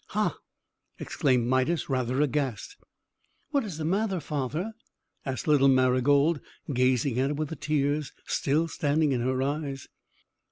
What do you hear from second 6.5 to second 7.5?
gazing at him, with